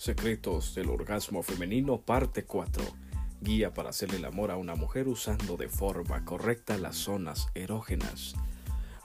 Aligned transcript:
Secretos 0.00 0.74
del 0.74 0.88
orgasmo 0.88 1.42
femenino, 1.42 2.00
parte 2.00 2.46
4. 2.46 2.82
Guía 3.42 3.74
para 3.74 3.90
hacerle 3.90 4.16
el 4.16 4.24
amor 4.24 4.50
a 4.50 4.56
una 4.56 4.74
mujer 4.74 5.08
usando 5.08 5.58
de 5.58 5.68
forma 5.68 6.24
correcta 6.24 6.78
las 6.78 6.96
zonas 6.96 7.48
erógenas. 7.54 8.34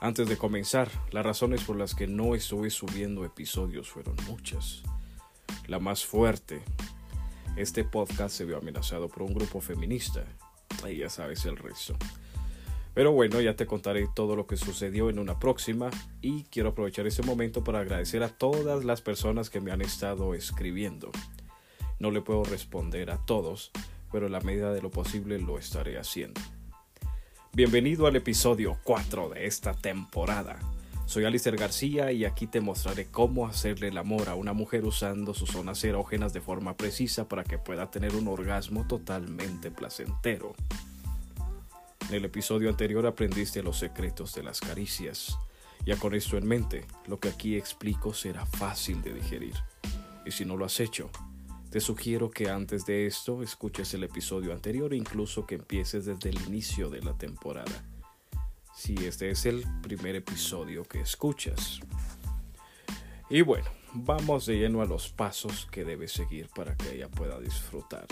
Antes 0.00 0.26
de 0.26 0.38
comenzar, 0.38 0.90
las 1.12 1.26
razones 1.26 1.62
por 1.64 1.76
las 1.76 1.94
que 1.94 2.06
no 2.06 2.34
estuve 2.34 2.70
subiendo 2.70 3.26
episodios 3.26 3.90
fueron 3.90 4.16
muchas. 4.26 4.84
La 5.66 5.78
más 5.80 6.02
fuerte, 6.02 6.62
este 7.56 7.84
podcast 7.84 8.34
se 8.34 8.46
vio 8.46 8.56
amenazado 8.56 9.10
por 9.10 9.24
un 9.24 9.34
grupo 9.34 9.60
feminista. 9.60 10.24
Ahí 10.82 10.96
ya 10.96 11.10
sabes 11.10 11.44
el 11.44 11.58
resto. 11.58 11.94
Pero 12.96 13.12
bueno, 13.12 13.42
ya 13.42 13.54
te 13.54 13.66
contaré 13.66 14.08
todo 14.14 14.36
lo 14.36 14.46
que 14.46 14.56
sucedió 14.56 15.10
en 15.10 15.18
una 15.18 15.38
próxima 15.38 15.90
y 16.22 16.44
quiero 16.44 16.70
aprovechar 16.70 17.06
este 17.06 17.22
momento 17.22 17.62
para 17.62 17.80
agradecer 17.80 18.22
a 18.22 18.30
todas 18.30 18.86
las 18.86 19.02
personas 19.02 19.50
que 19.50 19.60
me 19.60 19.70
han 19.70 19.82
estado 19.82 20.32
escribiendo. 20.32 21.10
No 21.98 22.10
le 22.10 22.22
puedo 22.22 22.42
responder 22.44 23.10
a 23.10 23.18
todos, 23.26 23.70
pero 24.10 24.24
en 24.24 24.32
la 24.32 24.40
medida 24.40 24.72
de 24.72 24.80
lo 24.80 24.90
posible 24.90 25.38
lo 25.38 25.58
estaré 25.58 25.98
haciendo. 25.98 26.40
Bienvenido 27.52 28.06
al 28.06 28.16
episodio 28.16 28.78
4 28.84 29.28
de 29.28 29.44
esta 29.44 29.74
temporada. 29.74 30.58
Soy 31.04 31.26
Alistair 31.26 31.58
García 31.58 32.12
y 32.12 32.24
aquí 32.24 32.46
te 32.46 32.62
mostraré 32.62 33.08
cómo 33.10 33.46
hacerle 33.46 33.88
el 33.88 33.98
amor 33.98 34.30
a 34.30 34.36
una 34.36 34.54
mujer 34.54 34.86
usando 34.86 35.34
sus 35.34 35.50
zonas 35.50 35.84
erógenas 35.84 36.32
de 36.32 36.40
forma 36.40 36.78
precisa 36.78 37.28
para 37.28 37.44
que 37.44 37.58
pueda 37.58 37.90
tener 37.90 38.16
un 38.16 38.26
orgasmo 38.26 38.86
totalmente 38.86 39.70
placentero. 39.70 40.54
En 42.08 42.14
el 42.14 42.24
episodio 42.24 42.70
anterior 42.70 43.04
aprendiste 43.04 43.64
los 43.64 43.78
secretos 43.78 44.32
de 44.32 44.44
las 44.44 44.60
caricias. 44.60 45.36
Ya 45.84 45.96
con 45.96 46.14
esto 46.14 46.36
en 46.36 46.46
mente, 46.46 46.84
lo 47.08 47.18
que 47.18 47.28
aquí 47.28 47.56
explico 47.56 48.14
será 48.14 48.46
fácil 48.46 49.02
de 49.02 49.12
digerir. 49.12 49.54
Y 50.24 50.30
si 50.30 50.44
no 50.44 50.56
lo 50.56 50.64
has 50.64 50.78
hecho, 50.78 51.10
te 51.68 51.80
sugiero 51.80 52.30
que 52.30 52.48
antes 52.48 52.86
de 52.86 53.08
esto 53.08 53.42
escuches 53.42 53.92
el 53.94 54.04
episodio 54.04 54.52
anterior 54.52 54.92
e 54.92 54.96
incluso 54.96 55.46
que 55.46 55.56
empieces 55.56 56.04
desde 56.04 56.28
el 56.28 56.40
inicio 56.42 56.90
de 56.90 57.02
la 57.02 57.12
temporada. 57.18 57.84
Si 58.72 58.94
este 59.04 59.30
es 59.30 59.44
el 59.44 59.64
primer 59.82 60.14
episodio 60.14 60.84
que 60.84 61.00
escuchas. 61.00 61.80
Y 63.28 63.42
bueno, 63.42 63.66
vamos 63.92 64.46
de 64.46 64.58
lleno 64.58 64.80
a 64.80 64.86
los 64.86 65.08
pasos 65.08 65.66
que 65.72 65.84
debes 65.84 66.12
seguir 66.12 66.48
para 66.54 66.76
que 66.76 66.94
ella 66.94 67.08
pueda 67.08 67.40
disfrutar 67.40 68.06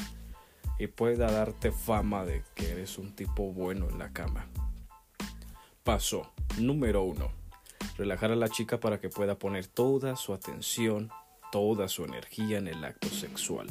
y 0.78 0.86
pueda 0.88 1.30
darte 1.30 1.72
fama 1.72 2.24
de 2.24 2.42
que 2.54 2.70
eres 2.72 2.98
un 2.98 3.14
tipo 3.14 3.52
bueno 3.52 3.88
en 3.88 3.98
la 3.98 4.12
cama. 4.12 4.46
Paso 5.82 6.32
número 6.58 7.02
uno. 7.02 7.30
Relajar 7.96 8.32
a 8.32 8.36
la 8.36 8.48
chica 8.48 8.80
para 8.80 9.00
que 9.00 9.08
pueda 9.08 9.38
poner 9.38 9.66
toda 9.66 10.16
su 10.16 10.32
atención, 10.32 11.10
toda 11.52 11.88
su 11.88 12.04
energía 12.04 12.58
en 12.58 12.66
el 12.66 12.84
acto 12.84 13.08
sexual. 13.08 13.68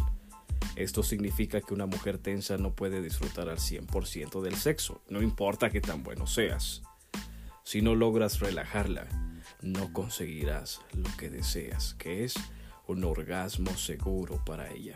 Esto 0.76 1.04
significa 1.04 1.62
que 1.62 1.73
una 1.73 1.86
mujer 1.86 2.18
tensa 2.18 2.58
no 2.58 2.73
puede 2.73 3.02
disfrutar 3.02 3.50
al 3.50 3.58
100% 3.58 4.42
del 4.42 4.56
sexo, 4.56 5.02
no 5.10 5.22
importa 5.22 5.70
que 5.70 5.82
tan 5.82 6.04
bueno 6.04 6.26
seas. 6.26 6.82
Si 7.64 7.82
no 7.82 7.95
logras 7.95 8.40
relajarla, 8.40 9.08
no 9.62 9.94
conseguirás 9.94 10.82
lo 10.94 11.10
que 11.17 11.30
deseas, 11.30 11.94
que 11.95 12.23
es 12.23 12.34
un 12.88 13.04
orgasmo 13.04 13.76
seguro 13.76 14.44
para 14.45 14.72
ella. 14.72 14.95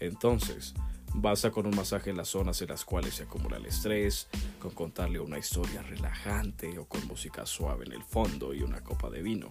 Entonces, 0.00 0.74
Basta 1.14 1.50
con 1.50 1.66
un 1.66 1.74
masaje 1.74 2.10
en 2.10 2.16
las 2.16 2.28
zonas 2.28 2.60
en 2.62 2.68
las 2.68 2.84
cuales 2.84 3.14
se 3.14 3.24
acumula 3.24 3.56
el 3.56 3.66
estrés, 3.66 4.28
con 4.60 4.70
contarle 4.72 5.18
una 5.18 5.38
historia 5.38 5.82
relajante 5.82 6.78
o 6.78 6.86
con 6.86 7.06
música 7.06 7.46
suave 7.46 7.86
en 7.86 7.92
el 7.92 8.04
fondo 8.04 8.54
y 8.54 8.62
una 8.62 8.82
copa 8.82 9.10
de 9.10 9.22
vino. 9.22 9.50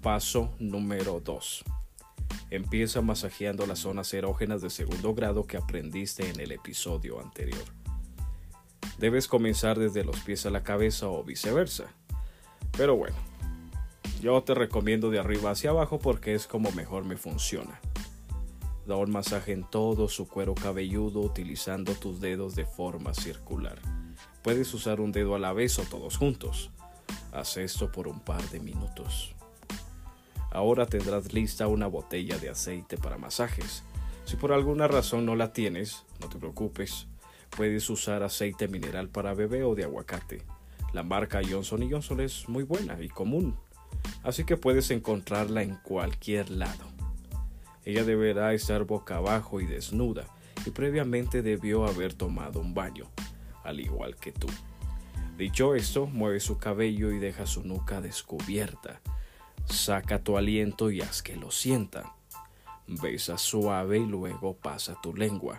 Paso 0.00 0.54
número 0.58 1.20
2. 1.20 1.64
Empieza 2.50 3.00
masajeando 3.00 3.66
las 3.66 3.80
zonas 3.80 4.12
erógenas 4.12 4.62
de 4.62 4.70
segundo 4.70 5.14
grado 5.14 5.46
que 5.46 5.56
aprendiste 5.56 6.28
en 6.28 6.40
el 6.40 6.52
episodio 6.52 7.20
anterior. 7.20 7.64
Debes 8.98 9.28
comenzar 9.28 9.78
desde 9.78 10.04
los 10.04 10.18
pies 10.20 10.46
a 10.46 10.50
la 10.50 10.62
cabeza 10.62 11.08
o 11.08 11.22
viceversa. 11.22 11.84
Pero 12.76 12.96
bueno, 12.96 13.16
yo 14.20 14.42
te 14.42 14.54
recomiendo 14.54 15.10
de 15.10 15.18
arriba 15.18 15.50
hacia 15.50 15.70
abajo 15.70 15.98
porque 15.98 16.34
es 16.34 16.46
como 16.46 16.72
mejor 16.72 17.04
me 17.04 17.16
funciona. 17.16 17.80
Da 18.86 18.96
un 18.96 19.10
masaje 19.10 19.52
en 19.52 19.64
todo 19.64 20.08
su 20.08 20.26
cuero 20.26 20.54
cabelludo 20.54 21.20
utilizando 21.20 21.94
tus 21.94 22.20
dedos 22.20 22.56
de 22.56 22.66
forma 22.66 23.14
circular. 23.14 23.78
Puedes 24.42 24.74
usar 24.74 25.00
un 25.00 25.12
dedo 25.12 25.36
a 25.36 25.38
la 25.38 25.52
vez 25.52 25.78
o 25.78 25.84
todos 25.84 26.16
juntos. 26.16 26.70
Haz 27.32 27.56
esto 27.58 27.92
por 27.92 28.08
un 28.08 28.20
par 28.20 28.42
de 28.50 28.58
minutos. 28.58 29.34
Ahora 30.50 30.86
tendrás 30.86 31.32
lista 31.32 31.68
una 31.68 31.86
botella 31.86 32.38
de 32.38 32.50
aceite 32.50 32.98
para 32.98 33.18
masajes. 33.18 33.84
Si 34.24 34.36
por 34.36 34.52
alguna 34.52 34.88
razón 34.88 35.24
no 35.24 35.36
la 35.36 35.52
tienes, 35.52 36.04
no 36.20 36.28
te 36.28 36.38
preocupes. 36.38 37.06
Puedes 37.56 37.88
usar 37.88 38.22
aceite 38.22 38.66
mineral 38.68 39.08
para 39.08 39.34
bebé 39.34 39.62
o 39.62 39.74
de 39.74 39.84
aguacate. 39.84 40.42
La 40.92 41.02
marca 41.02 41.40
Johnson 41.48 41.88
Johnson 41.90 42.20
es 42.20 42.48
muy 42.48 42.64
buena 42.64 43.00
y 43.00 43.08
común, 43.08 43.56
así 44.22 44.44
que 44.44 44.58
puedes 44.58 44.90
encontrarla 44.90 45.62
en 45.62 45.76
cualquier 45.76 46.50
lado. 46.50 46.91
Ella 47.84 48.04
deberá 48.04 48.54
estar 48.54 48.84
boca 48.84 49.16
abajo 49.16 49.60
y 49.60 49.66
desnuda, 49.66 50.26
y 50.64 50.70
previamente 50.70 51.42
debió 51.42 51.86
haber 51.86 52.14
tomado 52.14 52.60
un 52.60 52.74
baño, 52.74 53.10
al 53.64 53.80
igual 53.80 54.16
que 54.16 54.32
tú. 54.32 54.48
Dicho 55.36 55.74
esto, 55.74 56.06
mueve 56.06 56.40
su 56.40 56.58
cabello 56.58 57.10
y 57.10 57.18
deja 57.18 57.46
su 57.46 57.64
nuca 57.64 58.00
descubierta. 58.00 59.00
Saca 59.66 60.22
tu 60.22 60.36
aliento 60.36 60.90
y 60.90 61.00
haz 61.00 61.22
que 61.22 61.36
lo 61.36 61.50
sienta. 61.50 62.14
Besa 62.86 63.38
suave 63.38 63.98
y 63.98 64.06
luego 64.06 64.54
pasa 64.54 64.96
tu 65.02 65.14
lengua. 65.14 65.58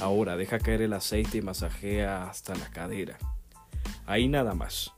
Ahora 0.00 0.36
deja 0.36 0.58
caer 0.58 0.82
el 0.82 0.92
aceite 0.92 1.38
y 1.38 1.42
masajea 1.42 2.28
hasta 2.28 2.54
la 2.54 2.70
cadera. 2.70 3.18
Ahí 4.06 4.28
nada 4.28 4.54
más. 4.54 4.92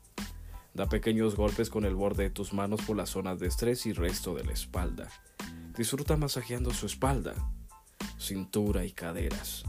Da 0.73 0.87
pequeños 0.89 1.37
golpes 1.37 1.69
con 1.69 1.85
el 1.85 1.95
borde 1.95 2.25
de 2.25 2.31
tus 2.31 2.53
manos 2.53 2.83
por 2.83 2.97
las 2.97 3.11
zonas 3.11 3.39
de 3.39 3.49
estrés 3.49 3.87
y 3.87 3.93
resto 3.93 4.35
de 4.35 4.45
la 4.45 4.53
espalda. 4.53 5.09
Disfruta 5.77 6.17
masajeando 6.17 6.73
su 6.73 6.87
espalda, 6.87 7.35
cintura 8.19 8.87
y 8.87 8.93
caderas. 8.93 9.65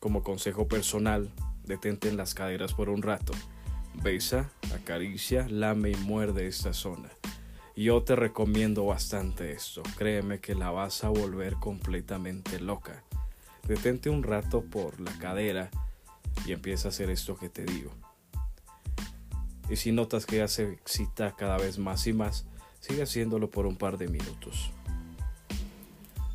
Como 0.00 0.22
consejo 0.22 0.66
personal, 0.66 1.30
detente 1.64 2.08
en 2.08 2.16
las 2.16 2.32
caderas 2.32 2.72
por 2.72 2.88
un 2.88 3.02
rato. 3.02 3.34
Besa, 4.02 4.50
acaricia, 4.74 5.46
lame 5.50 5.90
y 5.90 5.96
muerde 5.96 6.46
esta 6.46 6.72
zona. 6.72 7.10
Yo 7.76 8.02
te 8.02 8.16
recomiendo 8.16 8.86
bastante 8.86 9.52
esto. 9.52 9.82
Créeme 9.98 10.40
que 10.40 10.54
la 10.54 10.70
vas 10.70 11.04
a 11.04 11.10
volver 11.10 11.56
completamente 11.56 12.58
loca. 12.58 13.04
Detente 13.68 14.08
un 14.08 14.22
rato 14.22 14.62
por 14.64 15.00
la 15.00 15.12
cadera 15.18 15.70
y 16.46 16.52
empieza 16.52 16.88
a 16.88 16.92
hacer 16.92 17.10
esto 17.10 17.36
que 17.36 17.50
te 17.50 17.66
digo. 17.66 17.92
Y 19.68 19.76
si 19.76 19.92
notas 19.92 20.24
que 20.24 20.38
ya 20.38 20.48
se 20.48 20.72
excita 20.72 21.36
cada 21.36 21.58
vez 21.58 21.78
más 21.78 22.06
y 22.06 22.14
más, 22.14 22.46
Sigue 22.86 23.02
haciéndolo 23.02 23.50
por 23.50 23.66
un 23.66 23.74
par 23.74 23.98
de 23.98 24.06
minutos. 24.06 24.70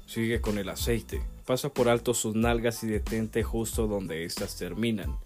Sigue 0.06 0.42
con 0.42 0.58
el 0.58 0.68
aceite. 0.68 1.22
Pasa 1.46 1.70
por 1.70 1.88
alto 1.88 2.14
sus 2.14 2.36
nalgas 2.36 2.84
y 2.84 2.88
detente 2.88 3.42
justo 3.42 3.88
donde 3.88 4.26
éstas 4.26 4.58
terminan. 4.58 5.18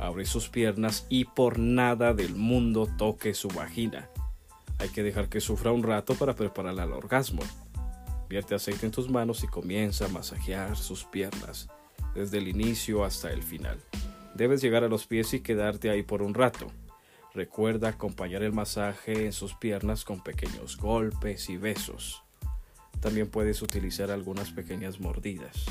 Abre 0.00 0.24
sus 0.26 0.48
piernas 0.48 1.06
y 1.08 1.26
por 1.26 1.60
nada 1.60 2.12
del 2.12 2.34
mundo 2.34 2.88
toque 2.98 3.34
su 3.34 3.46
vagina. 3.50 4.08
Hay 4.78 4.88
que 4.88 5.04
dejar 5.04 5.28
que 5.28 5.40
sufra 5.40 5.70
un 5.70 5.84
rato 5.84 6.16
para 6.16 6.34
prepararla 6.34 6.82
al 6.82 6.92
orgasmo. 6.92 7.42
Vierte 8.28 8.56
aceite 8.56 8.86
en 8.86 8.90
tus 8.90 9.08
manos 9.08 9.44
y 9.44 9.46
comienza 9.46 10.06
a 10.06 10.08
masajear 10.08 10.76
sus 10.76 11.04
piernas, 11.04 11.68
desde 12.16 12.38
el 12.38 12.48
inicio 12.48 13.04
hasta 13.04 13.30
el 13.30 13.44
final. 13.44 13.78
Debes 14.34 14.60
llegar 14.60 14.82
a 14.82 14.88
los 14.88 15.06
pies 15.06 15.34
y 15.34 15.40
quedarte 15.40 15.88
ahí 15.88 16.02
por 16.02 16.20
un 16.20 16.34
rato. 16.34 16.66
Recuerda 17.34 17.88
acompañar 17.88 18.42
el 18.42 18.52
masaje 18.52 19.24
en 19.24 19.32
sus 19.32 19.54
piernas 19.54 20.04
con 20.04 20.22
pequeños 20.22 20.76
golpes 20.76 21.48
y 21.48 21.56
besos. 21.56 22.22
También 23.00 23.30
puedes 23.30 23.62
utilizar 23.62 24.10
algunas 24.10 24.50
pequeñas 24.50 25.00
mordidas. 25.00 25.64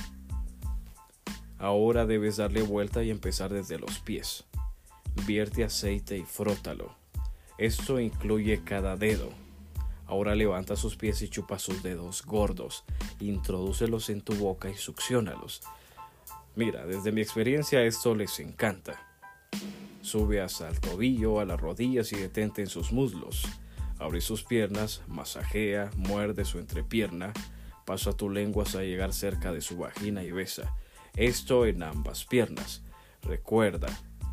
Ahora 1.59 2.07
debes 2.07 2.37
darle 2.37 2.63
vuelta 2.63 3.03
y 3.03 3.11
empezar 3.11 3.53
desde 3.53 3.77
los 3.77 3.99
pies. 3.99 4.45
Vierte 5.27 5.63
aceite 5.63 6.17
y 6.17 6.23
frótalo. 6.23 6.95
Esto 7.59 7.99
incluye 7.99 8.63
cada 8.63 8.95
dedo. 8.95 9.29
Ahora 10.07 10.33
levanta 10.33 10.75
sus 10.75 10.95
pies 10.97 11.21
y 11.21 11.29
chupa 11.29 11.59
sus 11.59 11.83
dedos 11.83 12.25
gordos. 12.25 12.85
Introdúcelos 13.19 14.09
en 14.09 14.21
tu 14.21 14.33
boca 14.33 14.67
y 14.67 14.73
succionalos. 14.73 15.61
Mira, 16.55 16.87
desde 16.87 17.11
mi 17.11 17.21
experiencia 17.21 17.83
esto 17.83 18.15
les 18.15 18.39
encanta. 18.39 19.10
Sube 20.11 20.41
hasta 20.41 20.67
el 20.67 20.77
tobillo, 20.81 21.39
a 21.39 21.45
las 21.45 21.61
rodillas 21.61 22.11
y 22.11 22.17
detente 22.17 22.61
en 22.61 22.67
sus 22.67 22.91
muslos. 22.91 23.47
Abre 23.97 24.19
sus 24.19 24.43
piernas, 24.43 25.03
masajea, 25.07 25.89
muerde 25.95 26.43
su 26.43 26.59
entrepierna, 26.59 27.31
pasa 27.85 28.11
tu 28.11 28.29
lengua 28.29 28.63
hasta 28.63 28.81
llegar 28.81 29.13
cerca 29.13 29.53
de 29.53 29.61
su 29.61 29.77
vagina 29.77 30.21
y 30.21 30.31
besa. 30.31 30.75
Esto 31.15 31.65
en 31.65 31.81
ambas 31.81 32.25
piernas. 32.25 32.83
Recuerda, 33.21 33.87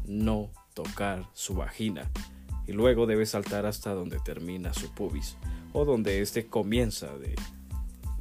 no 0.04 0.50
tocar 0.74 1.28
su 1.32 1.54
vagina. 1.54 2.10
Y 2.66 2.72
luego 2.72 3.06
debes 3.06 3.30
saltar 3.30 3.64
hasta 3.64 3.94
donde 3.94 4.18
termina 4.18 4.74
su 4.74 4.92
pubis. 4.92 5.36
o 5.72 5.84
donde 5.84 6.22
éste 6.22 6.48
comienza 6.48 7.16
de 7.18 7.36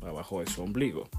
abajo 0.04 0.42
de 0.42 0.45
su 0.45 0.62
ombligo. 0.62 1.09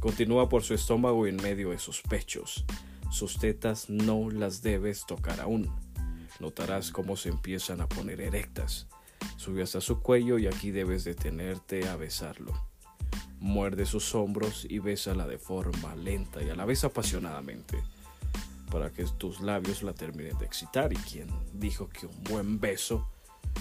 Continúa 0.00 0.50
por 0.50 0.62
su 0.62 0.74
estómago 0.74 1.26
y 1.26 1.30
en 1.30 1.36
medio 1.36 1.70
de 1.70 1.78
sus 1.78 2.02
pechos. 2.02 2.66
Sus 3.10 3.38
tetas 3.38 3.88
no 3.88 4.30
las 4.30 4.62
debes 4.62 5.06
tocar 5.06 5.40
aún. 5.40 5.70
Notarás 6.40 6.90
cómo 6.90 7.16
se 7.16 7.30
empiezan 7.30 7.80
a 7.80 7.88
poner 7.88 8.20
erectas. 8.20 8.86
Sube 9.36 9.62
hasta 9.62 9.80
su 9.80 10.00
cuello 10.00 10.38
y 10.38 10.46
aquí 10.46 10.70
debes 10.70 11.04
detenerte 11.04 11.88
a 11.88 11.96
besarlo. 11.96 12.52
Muerde 13.40 13.86
sus 13.86 14.14
hombros 14.14 14.66
y 14.68 14.78
bésala 14.78 15.26
de 15.26 15.38
forma 15.38 15.94
lenta 15.96 16.42
y 16.42 16.50
a 16.50 16.54
la 16.54 16.64
vez 16.64 16.84
apasionadamente, 16.84 17.82
para 18.70 18.90
que 18.90 19.04
tus 19.04 19.40
labios 19.40 19.82
la 19.82 19.94
terminen 19.94 20.38
de 20.38 20.44
excitar. 20.44 20.92
Y 20.92 20.96
quien 20.96 21.28
dijo 21.54 21.88
que 21.88 22.06
un 22.06 22.24
buen 22.24 22.60
beso 22.60 23.08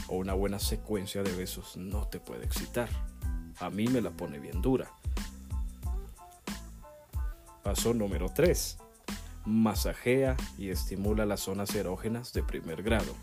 o 0.08 0.18
una 0.18 0.34
buena 0.34 0.60
secuencia 0.60 1.24
de 1.24 1.36
besos 1.36 1.78
no 1.78 2.08
te 2.08 2.20
puede 2.20 2.46
excitar. 2.46 2.90
A 3.60 3.70
mí 3.70 3.88
me 3.88 4.02
la 4.02 4.12
pone 4.12 4.40
bien 4.40 4.62
dura. 4.62 4.92
Paso 7.64 7.94
número 7.94 8.30
3. 8.34 8.78
Masajea 9.48 10.36
y 10.58 10.72
estimula 10.72 11.26
las 11.26 11.40
zonas 11.40 11.74
erógenas 11.74 12.34
de 12.34 12.44
primer 12.44 12.84
grado. 12.84 13.16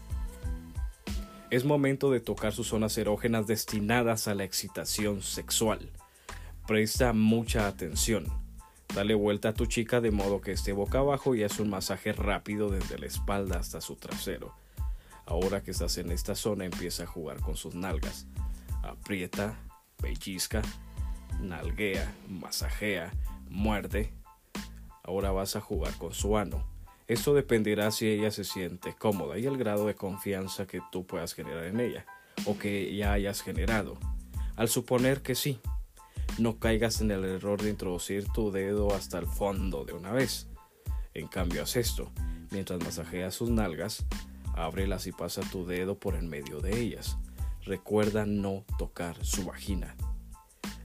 Es 1.50 1.67
momento 1.67 2.11
de 2.11 2.21
tocar 2.21 2.55
sus 2.55 2.69
zonas 2.69 2.97
erógenas 2.97 3.47
destinadas 3.47 4.26
a 4.26 4.35
la 4.35 4.44
excitación 4.44 5.21
sexual. 5.21 5.91
Presta 6.67 7.12
mucha 7.12 7.67
atención. 7.67 8.25
Dale 8.94 9.15
vuelta 9.15 9.50
a 9.50 9.53
tu 9.53 9.67
chica 9.67 10.00
de 10.00 10.11
modo 10.12 10.41
que 10.41 10.53
esté 10.53 10.73
boca 10.73 11.00
abajo 11.00 11.35
y 11.35 11.43
haz 11.43 11.61
un 11.61 11.69
masaje 11.69 12.15
rápido 12.15 12.71
desde 12.71 12.99
la 12.99 13.05
espalda 13.05 13.59
hasta 13.59 13.82
su 13.82 13.97
trasero. 13.97 14.55
Ahora 15.26 15.62
que 15.62 15.73
estás 15.73 15.99
en 15.99 16.11
esta 16.11 16.35
zona 16.35 16.65
empieza 16.65 17.03
a 17.03 17.06
jugar 17.06 17.41
con 17.41 17.55
sus 17.56 17.75
nalgas. 17.75 18.26
Aprieta, 18.82 19.59
pellizca, 20.00 20.62
nalguea, 21.38 22.11
masajea, 22.31 23.12
muerde. 23.50 24.24
Ahora 25.04 25.30
vas 25.30 25.54
a 25.54 25.60
jugar 25.60 25.96
con 25.98 26.12
su 26.12 26.36
ano. 26.36 26.66
Esto 27.06 27.34
dependerá 27.34 27.90
si 27.90 28.08
ella 28.08 28.30
se 28.30 28.42
siente 28.42 28.94
cómoda 28.94 29.38
y 29.38 29.44
el 29.44 29.58
grado 29.58 29.86
de 29.86 29.94
confianza 29.94 30.66
que 30.66 30.80
tú 30.90 31.06
puedas 31.06 31.34
generar 31.34 31.64
en 31.64 31.78
ella 31.78 32.06
o 32.46 32.58
que 32.58 32.96
ya 32.96 33.12
hayas 33.12 33.42
generado. 33.42 33.98
Al 34.56 34.68
suponer 34.68 35.20
que 35.20 35.34
sí, 35.34 35.60
no 36.38 36.58
caigas 36.58 37.02
en 37.02 37.10
el 37.10 37.24
error 37.24 37.60
de 37.60 37.70
introducir 37.70 38.26
tu 38.32 38.50
dedo 38.50 38.94
hasta 38.94 39.18
el 39.18 39.26
fondo 39.26 39.84
de 39.84 39.92
una 39.92 40.12
vez. 40.12 40.48
En 41.12 41.28
cambio, 41.28 41.62
haz 41.62 41.76
esto. 41.76 42.10
Mientras 42.50 42.82
masajeas 42.82 43.34
sus 43.34 43.50
nalgas, 43.50 44.06
ábrelas 44.54 45.06
y 45.06 45.12
pasa 45.12 45.42
tu 45.52 45.66
dedo 45.66 45.98
por 45.98 46.14
en 46.14 46.28
medio 46.28 46.60
de 46.60 46.80
ellas. 46.80 47.18
Recuerda 47.64 48.24
no 48.24 48.64
tocar 48.78 49.22
su 49.24 49.44
vagina. 49.44 49.94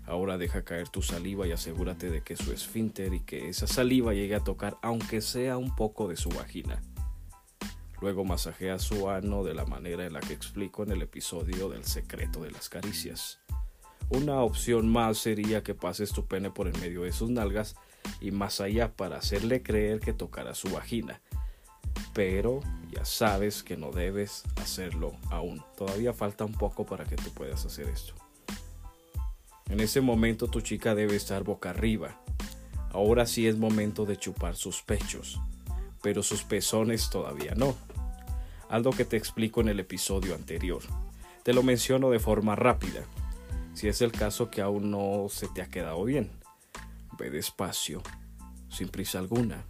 Ahora 0.09 0.39
deja 0.39 0.63
caer 0.63 0.89
tu 0.89 1.03
saliva 1.03 1.45
y 1.45 1.51
asegúrate 1.51 2.09
de 2.09 2.23
que 2.23 2.35
su 2.35 2.51
esfínter 2.51 3.13
y 3.13 3.19
que 3.19 3.47
esa 3.47 3.67
saliva 3.67 4.15
llegue 4.15 4.33
a 4.33 4.43
tocar 4.43 4.75
aunque 4.81 5.21
sea 5.21 5.57
un 5.57 5.75
poco 5.75 6.07
de 6.07 6.17
su 6.17 6.29
vagina. 6.29 6.81
Luego 8.01 8.25
masajea 8.25 8.79
su 8.79 9.07
ano 9.07 9.43
de 9.43 9.53
la 9.53 9.65
manera 9.65 10.07
en 10.07 10.13
la 10.13 10.19
que 10.19 10.33
explico 10.33 10.81
en 10.81 10.91
el 10.91 11.03
episodio 11.03 11.69
del 11.69 11.83
secreto 11.83 12.41
de 12.41 12.49
las 12.49 12.69
caricias. 12.69 13.39
Una 14.09 14.41
opción 14.41 14.89
más 14.89 15.19
sería 15.19 15.61
que 15.61 15.75
pases 15.75 16.11
tu 16.11 16.25
pene 16.25 16.49
por 16.49 16.67
en 16.67 16.79
medio 16.79 17.03
de 17.03 17.11
sus 17.11 17.29
nalgas 17.29 17.75
y 18.19 18.31
más 18.31 18.61
allá 18.61 18.91
para 18.91 19.17
hacerle 19.17 19.61
creer 19.61 19.99
que 19.99 20.13
tocará 20.13 20.55
su 20.55 20.69
vagina. 20.69 21.21
Pero 22.15 22.61
ya 22.89 23.05
sabes 23.05 23.61
que 23.61 23.77
no 23.77 23.91
debes 23.91 24.43
hacerlo 24.55 25.11
aún. 25.29 25.63
Todavía 25.77 26.13
falta 26.13 26.45
un 26.45 26.53
poco 26.53 26.83
para 26.87 27.05
que 27.05 27.15
tú 27.15 27.31
puedas 27.31 27.63
hacer 27.63 27.87
esto. 27.89 28.18
En 29.69 29.79
ese 29.79 30.01
momento 30.01 30.47
tu 30.47 30.61
chica 30.61 30.95
debe 30.95 31.15
estar 31.15 31.43
boca 31.43 31.69
arriba. 31.69 32.19
Ahora 32.91 33.27
sí 33.27 33.47
es 33.47 33.57
momento 33.57 34.05
de 34.05 34.17
chupar 34.17 34.55
sus 34.55 34.81
pechos, 34.81 35.39
pero 36.01 36.23
sus 36.23 36.43
pezones 36.43 37.11
todavía 37.11 37.53
no. 37.55 37.75
Algo 38.67 38.91
que 38.91 39.05
te 39.05 39.15
explico 39.15 39.61
en 39.61 39.69
el 39.69 39.79
episodio 39.79 40.33
anterior. 40.33 40.81
Te 41.43 41.53
lo 41.53 41.61
menciono 41.61 42.09
de 42.09 42.19
forma 42.19 42.55
rápida. 42.55 43.03
Si 43.75 43.87
es 43.87 44.01
el 44.01 44.11
caso 44.11 44.49
que 44.49 44.61
aún 44.61 44.89
no 44.89 45.27
se 45.29 45.47
te 45.47 45.61
ha 45.61 45.69
quedado 45.69 46.03
bien, 46.03 46.31
ve 47.19 47.29
despacio, 47.29 48.01
sin 48.69 48.89
prisa 48.89 49.19
alguna. 49.19 49.65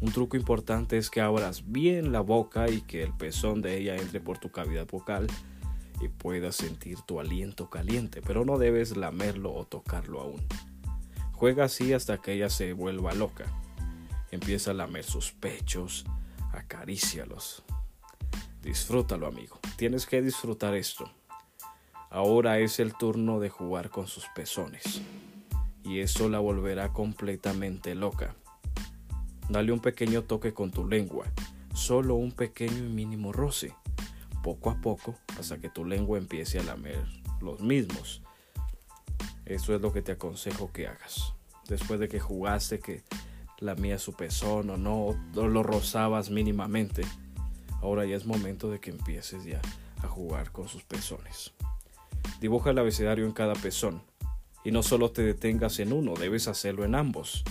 Un 0.00 0.12
truco 0.12 0.36
importante 0.36 0.96
es 0.98 1.10
que 1.10 1.20
abras 1.20 1.70
bien 1.70 2.12
la 2.12 2.20
boca 2.20 2.70
y 2.70 2.80
que 2.82 3.02
el 3.02 3.12
pezón 3.12 3.60
de 3.60 3.76
ella 3.76 3.96
entre 3.96 4.20
por 4.20 4.38
tu 4.38 4.50
cavidad 4.50 4.86
vocal 4.86 5.26
y 6.00 6.08
puedas 6.08 6.56
sentir 6.56 7.00
tu 7.02 7.20
aliento 7.20 7.68
caliente, 7.68 8.22
pero 8.22 8.44
no 8.44 8.58
debes 8.58 8.96
lamerlo 8.96 9.52
o 9.52 9.66
tocarlo 9.66 10.20
aún. 10.20 10.40
Juega 11.32 11.64
así 11.64 11.92
hasta 11.92 12.18
que 12.18 12.32
ella 12.32 12.48
se 12.50 12.72
vuelva 12.72 13.12
loca. 13.12 13.44
Empieza 14.30 14.70
a 14.70 14.74
lamer 14.74 15.04
sus 15.04 15.32
pechos, 15.32 16.04
acarícialos. 16.52 17.62
Disfrútalo, 18.62 19.26
amigo. 19.26 19.58
Tienes 19.76 20.06
que 20.06 20.22
disfrutar 20.22 20.74
esto. 20.74 21.10
Ahora 22.10 22.58
es 22.58 22.80
el 22.80 22.94
turno 22.94 23.40
de 23.40 23.50
jugar 23.50 23.90
con 23.90 24.06
sus 24.06 24.26
pezones. 24.34 25.02
Y 25.82 26.00
eso 26.00 26.28
la 26.28 26.38
volverá 26.38 26.92
completamente 26.92 27.94
loca. 27.94 28.34
Dale 29.48 29.72
un 29.72 29.80
pequeño 29.80 30.22
toque 30.22 30.52
con 30.52 30.70
tu 30.70 30.86
lengua, 30.86 31.26
solo 31.74 32.14
un 32.14 32.32
pequeño 32.32 32.78
y 32.78 32.88
mínimo 32.88 33.32
roce 33.32 33.74
poco 34.42 34.70
a 34.70 34.80
poco 34.80 35.14
hasta 35.38 35.58
que 35.58 35.68
tu 35.68 35.84
lengua 35.84 36.18
empiece 36.18 36.58
a 36.58 36.62
lamer 36.62 37.04
los 37.40 37.60
mismos. 37.60 38.22
Eso 39.44 39.74
es 39.74 39.80
lo 39.80 39.92
que 39.92 40.02
te 40.02 40.12
aconsejo 40.12 40.72
que 40.72 40.86
hagas. 40.86 41.34
Después 41.68 42.00
de 42.00 42.08
que 42.08 42.20
jugaste, 42.20 42.80
que 42.80 43.02
lamía 43.58 43.98
su 43.98 44.12
pezón 44.12 44.70
o 44.70 44.76
no, 44.76 45.06
o 45.06 45.16
lo 45.34 45.62
rozabas 45.62 46.30
mínimamente, 46.30 47.02
ahora 47.82 48.04
ya 48.04 48.16
es 48.16 48.26
momento 48.26 48.70
de 48.70 48.80
que 48.80 48.90
empieces 48.90 49.44
ya 49.44 49.60
a 50.02 50.08
jugar 50.08 50.52
con 50.52 50.68
sus 50.68 50.82
pezones. 50.82 51.52
Dibuja 52.40 52.70
el 52.70 52.78
abecedario 52.78 53.26
en 53.26 53.32
cada 53.32 53.54
pezón 53.54 54.02
y 54.64 54.72
no 54.72 54.82
solo 54.82 55.10
te 55.10 55.22
detengas 55.22 55.78
en 55.78 55.92
uno, 55.92 56.14
debes 56.14 56.48
hacerlo 56.48 56.84
en 56.84 56.94
ambos. 56.94 57.44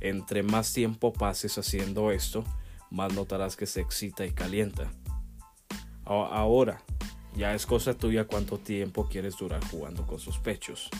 Entre 0.00 0.42
más 0.42 0.72
tiempo 0.72 1.12
pases 1.12 1.58
haciendo 1.58 2.10
esto, 2.10 2.44
más 2.90 3.12
notarás 3.14 3.56
que 3.56 3.66
se 3.66 3.80
excita 3.80 4.26
y 4.26 4.32
calienta. 4.32 4.90
Ahora, 6.04 6.82
ya 7.36 7.54
es 7.54 7.66
cosa 7.66 7.94
tuya 7.94 8.24
cuánto 8.24 8.58
tiempo 8.58 9.08
quieres 9.08 9.36
durar 9.36 9.64
jugando 9.70 10.06
con 10.06 10.18
sus 10.18 10.38
pechos. 10.38 10.90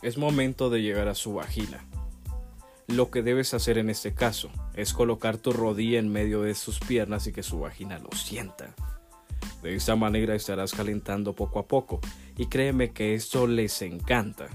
Es 0.00 0.16
momento 0.16 0.70
de 0.70 0.80
llegar 0.80 1.08
a 1.08 1.14
su 1.14 1.34
vagina. 1.34 1.84
Lo 2.86 3.10
que 3.10 3.22
debes 3.22 3.52
hacer 3.52 3.76
en 3.76 3.90
este 3.90 4.14
caso 4.14 4.48
es 4.74 4.94
colocar 4.94 5.36
tu 5.36 5.52
rodilla 5.52 5.98
en 5.98 6.10
medio 6.10 6.42
de 6.42 6.54
sus 6.54 6.78
piernas 6.78 7.26
y 7.26 7.32
que 7.32 7.42
su 7.42 7.60
vagina 7.60 7.98
lo 7.98 8.10
sienta. 8.16 8.74
De 9.62 9.74
esta 9.74 9.96
manera 9.96 10.34
estarás 10.34 10.72
calentando 10.72 11.34
poco 11.34 11.58
a 11.58 11.66
poco 11.66 12.00
y 12.36 12.46
créeme 12.46 12.92
que 12.92 13.14
esto 13.14 13.46
les 13.46 13.82
encanta. 13.82 14.46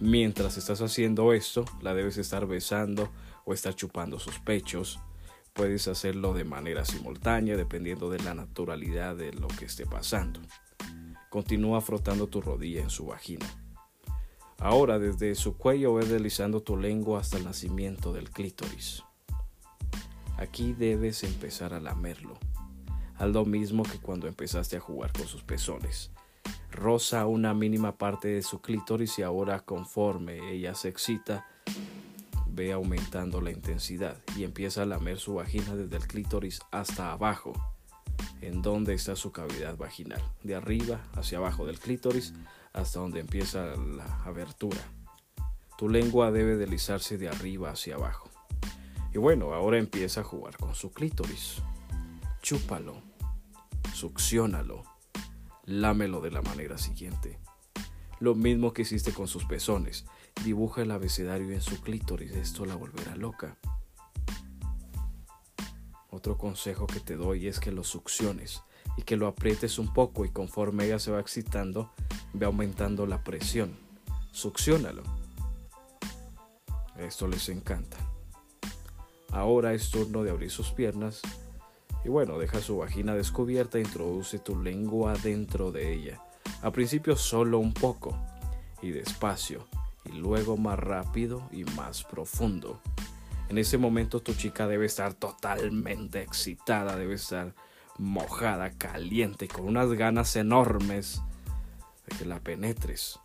Mientras 0.00 0.56
estás 0.56 0.80
haciendo 0.80 1.34
esto, 1.34 1.66
la 1.82 1.92
debes 1.92 2.16
estar 2.16 2.46
besando 2.46 3.10
o 3.44 3.52
estar 3.52 3.74
chupando 3.74 4.18
sus 4.18 4.38
pechos, 4.38 4.98
Puedes 5.60 5.88
hacerlo 5.88 6.32
de 6.32 6.44
manera 6.44 6.86
simultánea 6.86 7.54
dependiendo 7.54 8.08
de 8.08 8.18
la 8.20 8.32
naturalidad 8.32 9.14
de 9.14 9.34
lo 9.34 9.46
que 9.46 9.66
esté 9.66 9.84
pasando. 9.84 10.40
Continúa 11.28 11.82
frotando 11.82 12.28
tu 12.28 12.40
rodilla 12.40 12.80
en 12.80 12.88
su 12.88 13.04
vagina. 13.04 13.44
Ahora 14.56 14.98
desde 14.98 15.34
su 15.34 15.58
cuello 15.58 15.92
ve 15.92 16.06
deslizando 16.06 16.62
tu 16.62 16.78
lengua 16.78 17.20
hasta 17.20 17.36
el 17.36 17.44
nacimiento 17.44 18.14
del 18.14 18.30
clítoris. 18.30 19.02
Aquí 20.38 20.72
debes 20.72 21.24
empezar 21.24 21.74
a 21.74 21.80
lamerlo. 21.80 22.38
Haz 23.18 23.28
lo 23.28 23.44
mismo 23.44 23.82
que 23.82 23.98
cuando 23.98 24.28
empezaste 24.28 24.78
a 24.78 24.80
jugar 24.80 25.12
con 25.12 25.26
sus 25.26 25.42
pezones. 25.42 26.10
Roza 26.70 27.26
una 27.26 27.52
mínima 27.52 27.98
parte 27.98 28.28
de 28.28 28.42
su 28.42 28.62
clítoris 28.62 29.18
y 29.18 29.22
ahora 29.24 29.60
conforme 29.60 30.54
ella 30.54 30.74
se 30.74 30.88
excita, 30.88 31.46
ve 32.52 32.72
aumentando 32.72 33.40
la 33.40 33.50
intensidad 33.50 34.16
y 34.36 34.44
empieza 34.44 34.82
a 34.82 34.86
lamer 34.86 35.18
su 35.18 35.34
vagina 35.34 35.74
desde 35.74 35.96
el 35.96 36.06
clítoris 36.06 36.60
hasta 36.70 37.12
abajo, 37.12 37.52
en 38.40 38.62
donde 38.62 38.94
está 38.94 39.16
su 39.16 39.32
cavidad 39.32 39.76
vaginal, 39.76 40.22
de 40.42 40.54
arriba 40.54 41.00
hacia 41.14 41.38
abajo 41.38 41.66
del 41.66 41.78
clítoris 41.78 42.34
hasta 42.72 43.00
donde 43.00 43.20
empieza 43.20 43.74
la 43.76 44.22
abertura. 44.24 44.80
Tu 45.78 45.88
lengua 45.88 46.30
debe 46.30 46.56
deslizarse 46.56 47.16
de 47.18 47.28
arriba 47.28 47.70
hacia 47.70 47.94
abajo. 47.94 48.28
Y 49.12 49.18
bueno, 49.18 49.54
ahora 49.54 49.78
empieza 49.78 50.20
a 50.20 50.24
jugar 50.24 50.56
con 50.56 50.74
su 50.74 50.92
clítoris. 50.92 51.62
Chúpalo, 52.42 53.02
succionalo, 53.94 54.84
lámelo 55.64 56.20
de 56.20 56.30
la 56.30 56.42
manera 56.42 56.78
siguiente. 56.78 57.38
Lo 58.20 58.34
mismo 58.34 58.72
que 58.72 58.82
hiciste 58.82 59.12
con 59.12 59.26
sus 59.26 59.46
pezones 59.46 60.04
Dibuja 60.44 60.82
el 60.82 60.90
abecedario 60.90 61.52
en 61.52 61.60
su 61.60 61.80
clítoris, 61.80 62.32
esto 62.32 62.64
la 62.64 62.74
volverá 62.74 63.16
loca. 63.16 63.56
Otro 66.10 66.38
consejo 66.38 66.86
que 66.86 67.00
te 67.00 67.16
doy 67.16 67.46
es 67.46 67.60
que 67.60 67.70
lo 67.70 67.84
succiones, 67.84 68.62
y 68.96 69.02
que 69.02 69.16
lo 69.16 69.26
aprietes 69.26 69.78
un 69.78 69.92
poco 69.92 70.24
y 70.24 70.30
conforme 70.30 70.84
ella 70.84 70.98
se 70.98 71.10
va 71.10 71.20
excitando, 71.20 71.90
ve 72.32 72.46
aumentando 72.46 73.06
la 73.06 73.22
presión. 73.22 73.76
Succiónalo. 74.32 75.02
Esto 76.98 77.26
les 77.26 77.48
encanta. 77.48 77.96
Ahora 79.30 79.72
es 79.72 79.90
turno 79.90 80.22
de 80.22 80.30
abrir 80.30 80.50
sus 80.50 80.70
piernas 80.70 81.22
y 82.04 82.08
bueno, 82.08 82.38
deja 82.38 82.60
su 82.60 82.78
vagina 82.78 83.14
descubierta 83.14 83.78
e 83.78 83.82
introduce 83.82 84.38
tu 84.38 84.60
lengua 84.60 85.14
dentro 85.22 85.72
de 85.72 85.92
ella. 85.92 86.20
A 86.62 86.70
principio 86.72 87.16
solo 87.16 87.58
un 87.58 87.72
poco 87.72 88.16
y 88.82 88.90
despacio 88.90 89.66
y 90.04 90.12
luego 90.12 90.56
más 90.56 90.78
rápido 90.78 91.48
y 91.52 91.64
más 91.64 92.04
profundo. 92.04 92.80
En 93.48 93.58
ese 93.58 93.78
momento 93.78 94.20
tu 94.20 94.34
chica 94.34 94.66
debe 94.66 94.86
estar 94.86 95.14
totalmente 95.14 96.22
excitada, 96.22 96.96
debe 96.96 97.14
estar 97.14 97.54
mojada, 97.98 98.70
caliente, 98.70 99.48
con 99.48 99.66
unas 99.66 99.92
ganas 99.92 100.36
enormes 100.36 101.20
de 102.06 102.16
que 102.16 102.24
la 102.24 102.40
penetres. 102.40 103.18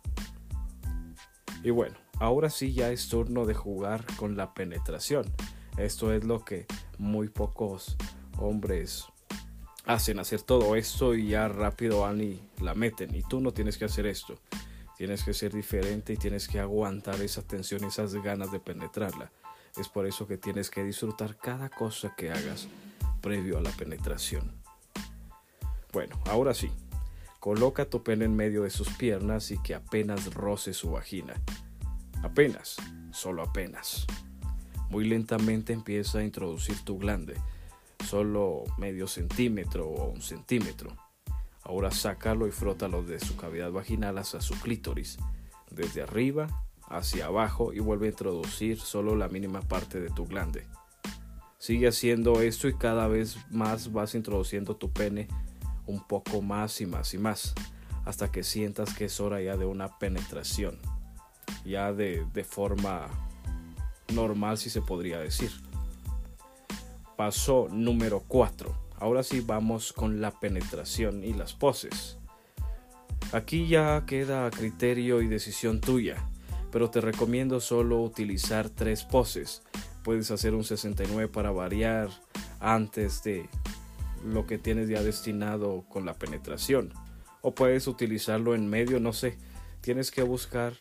Y 1.62 1.70
bueno, 1.70 1.96
ahora 2.18 2.50
sí 2.50 2.72
ya 2.72 2.90
es 2.90 3.08
turno 3.08 3.46
de 3.46 3.54
jugar 3.54 4.04
con 4.16 4.36
la 4.36 4.52
penetración. 4.52 5.32
Esto 5.76 6.12
es 6.12 6.24
lo 6.24 6.44
que 6.44 6.66
muy 6.98 7.28
pocos 7.28 7.96
hombres 8.38 9.06
hacen, 9.84 10.18
hacer 10.18 10.42
todo 10.42 10.76
esto 10.76 11.14
y 11.14 11.28
ya 11.28 11.48
rápido 11.48 12.00
van 12.00 12.20
y 12.20 12.40
la 12.60 12.74
meten. 12.74 13.14
Y 13.14 13.22
tú 13.22 13.40
no 13.40 13.52
tienes 13.52 13.78
que 13.78 13.84
hacer 13.84 14.06
esto. 14.06 14.38
Tienes 14.96 15.24
que 15.24 15.34
ser 15.34 15.52
diferente 15.52 16.14
y 16.14 16.16
tienes 16.16 16.48
que 16.48 16.58
aguantar 16.58 17.20
esa 17.20 17.42
tensión, 17.42 17.84
esas 17.84 18.14
ganas 18.14 18.50
de 18.50 18.60
penetrarla. 18.60 19.30
Es 19.76 19.88
por 19.88 20.06
eso 20.06 20.26
que 20.26 20.38
tienes 20.38 20.70
que 20.70 20.82
disfrutar 20.82 21.36
cada 21.36 21.68
cosa 21.68 22.14
que 22.16 22.30
hagas 22.30 22.66
previo 23.20 23.58
a 23.58 23.60
la 23.60 23.70
penetración. 23.70 24.52
Bueno, 25.92 26.18
ahora 26.26 26.54
sí. 26.54 26.70
Coloca 27.40 27.84
tu 27.84 28.02
pene 28.02 28.24
en 28.24 28.34
medio 28.34 28.62
de 28.62 28.70
sus 28.70 28.88
piernas 28.88 29.50
y 29.50 29.58
que 29.58 29.74
apenas 29.74 30.34
roce 30.34 30.72
su 30.72 30.90
vagina. 30.90 31.34
Apenas, 32.22 32.76
solo 33.12 33.42
apenas. 33.42 34.06
Muy 34.90 35.04
lentamente 35.04 35.72
empieza 35.72 36.18
a 36.18 36.24
introducir 36.24 36.82
tu 36.84 36.98
glande, 36.98 37.36
solo 38.04 38.64
medio 38.78 39.06
centímetro 39.06 39.88
o 39.88 40.10
un 40.10 40.22
centímetro. 40.22 40.96
Ahora 41.68 41.90
sácalo 41.90 42.46
y 42.46 42.52
frótalo 42.52 43.02
de 43.02 43.18
su 43.18 43.36
cavidad 43.36 43.72
vaginal 43.72 44.18
hacia 44.18 44.40
su 44.40 44.54
clítoris, 44.60 45.18
desde 45.68 46.00
arriba 46.00 46.46
hacia 46.88 47.26
abajo 47.26 47.72
y 47.72 47.80
vuelve 47.80 48.06
a 48.06 48.10
introducir 48.10 48.78
solo 48.78 49.16
la 49.16 49.26
mínima 49.26 49.62
parte 49.62 50.00
de 50.00 50.08
tu 50.10 50.26
glande. 50.26 50.68
Sigue 51.58 51.88
haciendo 51.88 52.40
esto 52.40 52.68
y 52.68 52.74
cada 52.74 53.08
vez 53.08 53.38
más 53.50 53.92
vas 53.92 54.14
introduciendo 54.14 54.76
tu 54.76 54.92
pene 54.92 55.26
un 55.86 56.06
poco 56.06 56.40
más 56.40 56.80
y 56.80 56.86
más 56.86 57.14
y 57.14 57.18
más, 57.18 57.52
hasta 58.04 58.30
que 58.30 58.44
sientas 58.44 58.94
que 58.94 59.06
es 59.06 59.18
hora 59.18 59.42
ya 59.42 59.56
de 59.56 59.64
una 59.64 59.98
penetración, 59.98 60.78
ya 61.64 61.92
de, 61.92 62.24
de 62.32 62.44
forma 62.44 63.08
normal 64.14 64.56
si 64.56 64.70
se 64.70 64.82
podría 64.82 65.18
decir. 65.18 65.50
Paso 67.16 67.66
número 67.72 68.20
4. 68.20 68.85
Ahora 68.98 69.22
sí 69.22 69.40
vamos 69.40 69.92
con 69.92 70.20
la 70.20 70.30
penetración 70.40 71.22
y 71.24 71.34
las 71.34 71.54
poses. 71.54 72.18
Aquí 73.32 73.68
ya 73.68 74.04
queda 74.06 74.46
a 74.46 74.50
criterio 74.50 75.20
y 75.20 75.26
decisión 75.26 75.80
tuya, 75.80 76.28
pero 76.70 76.90
te 76.90 77.00
recomiendo 77.00 77.60
solo 77.60 78.00
utilizar 78.02 78.70
tres 78.70 79.04
poses. 79.04 79.62
Puedes 80.02 80.30
hacer 80.30 80.54
un 80.54 80.64
69 80.64 81.28
para 81.28 81.50
variar 81.50 82.08
antes 82.60 83.22
de 83.22 83.48
lo 84.24 84.46
que 84.46 84.58
tienes 84.58 84.88
ya 84.88 85.02
destinado 85.02 85.84
con 85.88 86.06
la 86.06 86.14
penetración. 86.14 86.92
O 87.42 87.54
puedes 87.54 87.86
utilizarlo 87.86 88.54
en 88.54 88.68
medio, 88.68 89.00
no 89.00 89.12
sé. 89.12 89.38
Tienes 89.80 90.10
que 90.10 90.22
buscar 90.22 90.74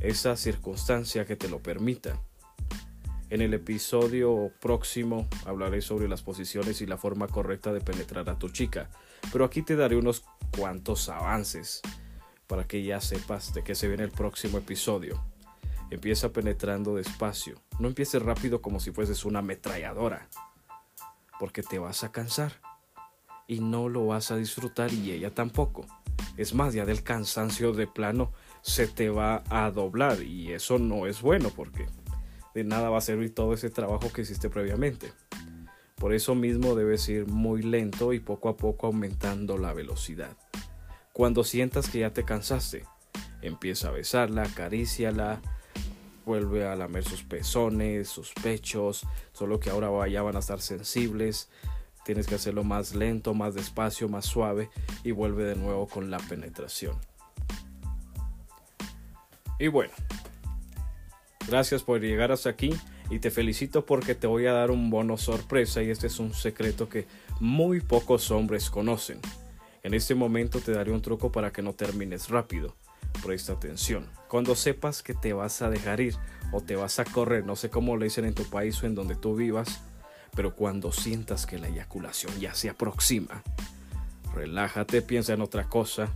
esa 0.00 0.36
circunstancia 0.36 1.26
que 1.26 1.36
te 1.36 1.48
lo 1.48 1.60
permita. 1.60 2.20
En 3.30 3.42
el 3.42 3.52
episodio 3.52 4.50
próximo 4.58 5.28
hablaré 5.44 5.82
sobre 5.82 6.08
las 6.08 6.22
posiciones 6.22 6.80
y 6.80 6.86
la 6.86 6.96
forma 6.96 7.28
correcta 7.28 7.74
de 7.74 7.82
penetrar 7.82 8.30
a 8.30 8.38
tu 8.38 8.48
chica, 8.48 8.88
pero 9.30 9.44
aquí 9.44 9.60
te 9.60 9.76
daré 9.76 9.96
unos 9.96 10.24
cuantos 10.56 11.10
avances 11.10 11.82
para 12.46 12.66
que 12.66 12.82
ya 12.82 13.02
sepas 13.02 13.52
de 13.52 13.62
qué 13.62 13.74
se 13.74 13.86
viene 13.86 14.04
el 14.04 14.12
próximo 14.12 14.56
episodio. 14.56 15.22
Empieza 15.90 16.32
penetrando 16.32 16.94
despacio, 16.94 17.60
no 17.78 17.88
empieces 17.88 18.22
rápido 18.22 18.62
como 18.62 18.80
si 18.80 18.92
fueses 18.92 19.26
una 19.26 19.40
ametralladora, 19.40 20.30
porque 21.38 21.62
te 21.62 21.78
vas 21.78 22.04
a 22.04 22.12
cansar 22.12 22.52
y 23.46 23.60
no 23.60 23.90
lo 23.90 24.06
vas 24.06 24.30
a 24.30 24.36
disfrutar 24.36 24.90
y 24.90 25.10
ella 25.10 25.34
tampoco. 25.34 25.84
Es 26.38 26.54
más, 26.54 26.72
ya 26.72 26.86
del 26.86 27.02
cansancio 27.02 27.72
de 27.72 27.86
plano 27.86 28.32
se 28.62 28.86
te 28.86 29.10
va 29.10 29.42
a 29.50 29.70
doblar 29.70 30.22
y 30.22 30.52
eso 30.52 30.78
no 30.78 31.06
es 31.06 31.20
bueno 31.20 31.50
porque 31.54 31.86
nada 32.64 32.90
va 32.90 32.98
a 32.98 33.02
servir 33.02 33.34
todo 33.34 33.54
ese 33.54 33.70
trabajo 33.70 34.12
que 34.12 34.22
hiciste 34.22 34.50
previamente. 34.50 35.12
Por 35.96 36.14
eso 36.14 36.34
mismo 36.34 36.74
debes 36.74 37.08
ir 37.08 37.26
muy 37.26 37.62
lento 37.62 38.12
y 38.12 38.20
poco 38.20 38.48
a 38.48 38.56
poco 38.56 38.86
aumentando 38.86 39.58
la 39.58 39.72
velocidad. 39.72 40.36
Cuando 41.12 41.42
sientas 41.42 41.90
que 41.90 42.00
ya 42.00 42.12
te 42.12 42.24
cansaste, 42.24 42.84
empieza 43.42 43.88
a 43.88 43.92
besarla, 43.92 44.44
acaríciala, 44.44 45.40
vuelve 46.24 46.66
a 46.66 46.76
lamer 46.76 47.04
sus 47.04 47.24
pezones, 47.24 48.08
sus 48.08 48.32
pechos, 48.34 49.06
solo 49.32 49.58
que 49.58 49.70
ahora 49.70 50.06
ya 50.06 50.22
van 50.22 50.36
a 50.36 50.40
estar 50.40 50.60
sensibles. 50.60 51.48
Tienes 52.04 52.26
que 52.26 52.36
hacerlo 52.36 52.64
más 52.64 52.94
lento, 52.94 53.34
más 53.34 53.54
despacio, 53.54 54.08
más 54.08 54.26
suave 54.26 54.70
y 55.02 55.10
vuelve 55.10 55.44
de 55.44 55.56
nuevo 55.56 55.88
con 55.88 56.10
la 56.10 56.18
penetración. 56.18 56.96
Y 59.58 59.66
bueno, 59.66 59.92
Gracias 61.48 61.82
por 61.82 61.98
llegar 62.02 62.30
hasta 62.30 62.50
aquí 62.50 62.74
y 63.08 63.20
te 63.20 63.30
felicito 63.30 63.86
porque 63.86 64.14
te 64.14 64.26
voy 64.26 64.44
a 64.44 64.52
dar 64.52 64.70
un 64.70 64.90
bono 64.90 65.16
sorpresa 65.16 65.82
y 65.82 65.88
este 65.88 66.08
es 66.08 66.18
un 66.18 66.34
secreto 66.34 66.90
que 66.90 67.06
muy 67.40 67.80
pocos 67.80 68.30
hombres 68.30 68.68
conocen. 68.68 69.18
En 69.82 69.94
este 69.94 70.14
momento 70.14 70.60
te 70.60 70.72
daré 70.72 70.92
un 70.92 71.00
truco 71.00 71.32
para 71.32 71.50
que 71.50 71.62
no 71.62 71.72
termines 71.72 72.28
rápido. 72.28 72.76
Presta 73.24 73.54
atención. 73.54 74.06
Cuando 74.28 74.54
sepas 74.54 75.02
que 75.02 75.14
te 75.14 75.32
vas 75.32 75.62
a 75.62 75.70
dejar 75.70 76.02
ir 76.02 76.16
o 76.52 76.60
te 76.60 76.76
vas 76.76 76.98
a 76.98 77.06
correr, 77.06 77.46
no 77.46 77.56
sé 77.56 77.70
cómo 77.70 77.96
le 77.96 78.04
dicen 78.04 78.26
en 78.26 78.34
tu 78.34 78.44
país 78.44 78.82
o 78.82 78.86
en 78.86 78.94
donde 78.94 79.16
tú 79.16 79.34
vivas, 79.34 79.80
pero 80.36 80.54
cuando 80.54 80.92
sientas 80.92 81.46
que 81.46 81.58
la 81.58 81.68
eyaculación 81.68 82.38
ya 82.38 82.52
se 82.54 82.68
aproxima, 82.68 83.42
relájate, 84.34 85.00
piensa 85.00 85.32
en 85.32 85.40
otra 85.40 85.66
cosa, 85.70 86.12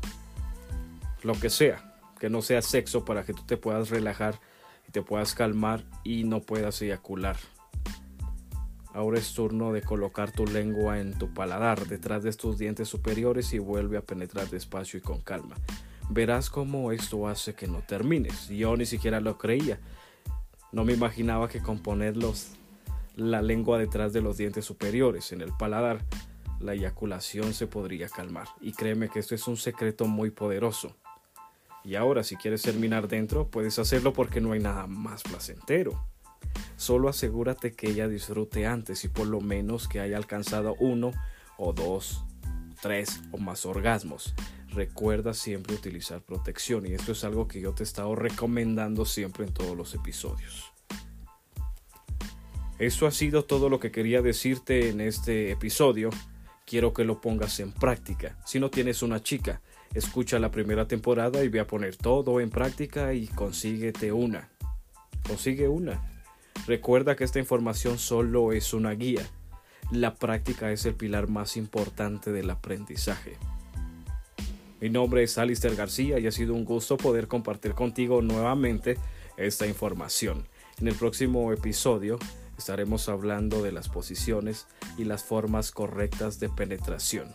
lo 1.23 1.33
que 1.41 1.49
sea, 1.49 1.97
que 2.21 2.29
no 2.29 2.43
sea 2.43 2.61
sexo 2.61 3.07
para 3.07 3.25
que 3.25 3.33
tú 3.33 3.45
te 3.47 3.57
puedas 3.57 3.89
relajar 3.89 4.39
te 4.91 5.03
puedas 5.03 5.35
calmar 5.35 5.85
y 6.05 6.25
no 6.25 6.41
puedas 6.41 6.81
eyacular. 6.83 7.37
Ahora 8.95 9.19
es 9.19 9.33
turno 9.33 9.73
de 9.73 9.81
colocar 9.81 10.33
tu 10.33 10.47
lengua 10.47 11.01
en 11.01 11.19
tu 11.19 11.33
paladar, 11.33 11.87
detrás 11.87 12.23
de 12.23 12.33
tus 12.33 12.59
dientes 12.59 12.89
superiores 12.89 13.53
y 13.55 13.59
vuelve 13.59 13.97
a 13.97 14.03
penetrar 14.03 14.51
despacio 14.51 14.99
y 14.99 15.03
con 15.03 15.23
calma. 15.23 15.57
Verás 16.11 16.51
cómo 16.51 16.93
esto 16.93 17.27
hace 17.27 17.55
que 17.55 17.67
no 17.67 17.81
termines. 17.81 18.49
Yo 18.49 18.77
ni 18.77 18.85
siquiera 18.85 19.21
lo 19.21 19.39
creía. 19.39 19.81
No 20.73 20.85
me 20.85 20.93
imaginaba 20.93 21.49
que 21.49 21.63
con 21.63 21.79
ponerlos 21.79 22.51
la 23.17 23.41
lengua 23.41 23.79
detrás 23.79 24.13
de 24.13 24.21
los 24.21 24.37
dientes 24.37 24.65
superiores 24.65 25.33
en 25.33 25.41
el 25.41 25.53
paladar, 25.57 26.05
la 26.61 26.75
eyaculación 26.75 27.55
se 27.55 27.67
podría 27.67 28.09
calmar. 28.09 28.49
Y 28.61 28.73
créeme 28.73 29.09
que 29.09 29.21
esto 29.21 29.35
es 29.35 29.47
un 29.49 29.57
secreto 29.57 30.07
muy 30.07 30.31
poderoso. 30.31 30.97
Y 31.85 31.97
ahora 31.97 32.23
si 32.23 32.37
quieres 32.37 32.63
terminar 32.63 33.09
dentro, 33.09 33.49
puedes 33.49 33.79
hacerlo 33.79 34.13
porque 34.13 34.41
no 34.41 34.53
hay 34.53 34.61
nada 34.61 34.87
más 34.87 35.23
placentero. 35.23 36.07
Solo 36.77 37.09
asegúrate 37.09 37.73
que 37.73 37.91
ella 37.91 38.09
disfrute 38.09 38.67
antes 38.67 39.05
y 39.05 39.09
por 39.09 39.27
lo 39.27 39.41
menos 39.41 39.89
que 39.89 40.01
haya 40.01 40.17
alcanzado 40.17 40.75
uno 40.79 41.13
o 41.57 41.73
dos, 41.73 42.25
tres 42.81 43.21
o 43.33 43.39
más 43.39 43.67
orgasmos. 43.67 44.35
Recuerda 44.69 45.35
siempre 45.35 45.75
utilizar 45.75 46.23
protección 46.23 46.87
y 46.87 46.95
esto 46.95 47.13
es 47.13 47.25
algo 47.25 47.47
que 47.47 47.61
yo 47.61 47.73
te 47.73 47.83
he 47.83 47.85
estado 47.85 48.15
recomendando 48.15 49.05
siempre 49.05 49.45
en 49.45 49.53
todos 49.53 49.77
los 49.77 49.95
episodios. 49.95 50.73
Eso 52.79 53.07
ha 53.07 53.11
sido 53.11 53.45
todo 53.45 53.69
lo 53.69 53.79
que 53.79 53.93
quería 53.93 54.23
decirte 54.23 54.89
en 54.89 55.01
este 55.01 55.53
episodio. 55.53 56.11
Quiero 56.67 56.93
que 56.93 57.05
lo 57.05 57.21
pongas 57.21 57.61
en 57.61 57.71
práctica. 57.71 58.39
Si 58.45 58.59
no 58.59 58.71
tienes 58.71 59.03
una 59.03 59.23
chica, 59.23 59.61
Escucha 59.95 60.39
la 60.39 60.51
primera 60.51 60.89
temporada 60.89 61.45
y 61.45 61.49
ve 61.49 61.61
a 61.61 61.67
poner 61.67 61.97
todo 61.97 62.41
en 62.41 62.49
práctica 62.49 63.13
y 63.13 63.27
consíguete 63.27 64.13
una. 64.13 64.49
Consigue 65.27 65.69
una. 65.69 66.03
Recuerda 66.67 67.15
que 67.15 67.25
esta 67.25 67.39
información 67.39 67.99
solo 67.99 68.53
es 68.53 68.73
una 68.73 68.93
guía. 68.93 69.23
La 69.91 70.15
práctica 70.15 70.73
es 70.73 70.87
el 70.87 70.95
pilar 70.95 71.29
más 71.29 71.59
importante 71.59 72.33
del 72.33 72.49
aprendizaje. 72.49 73.37
Mi 74.81 74.89
nombre 74.89 75.23
es 75.23 75.37
Alistair 75.37 75.77
García 75.77 76.19
y 76.19 76.27
ha 76.27 76.33
sido 76.33 76.55
un 76.55 76.65
gusto 76.65 76.97
poder 76.97 77.29
compartir 77.29 77.75
contigo 77.75 78.23
nuevamente 78.23 78.97
esta 79.37 79.67
información. 79.67 80.49
En 80.81 80.89
el 80.89 80.95
próximo 80.95 81.53
episodio 81.53 82.19
estaremos 82.57 83.09
hablando 83.09 83.63
de 83.63 83.73
las 83.73 83.89
posiciones 83.89 84.67
y 84.97 85.05
las 85.05 85.23
formas 85.23 85.71
correctas 85.71 86.41
de 86.41 86.49
penetración. 86.49 87.29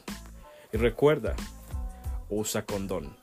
Y 0.73 0.77
recuerda, 0.77 1.35
usa 2.29 2.65
condón. 2.65 3.15